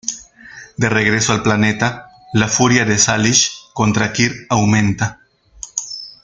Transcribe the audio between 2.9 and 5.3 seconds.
Salish contra Kirk aumenta.